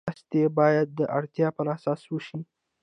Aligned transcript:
مرستې 0.07 0.41
باید 0.59 0.87
د 0.99 1.01
اړتیا 1.17 1.47
پر 1.57 1.65
اساس 1.75 2.01
وشي. 2.07 2.39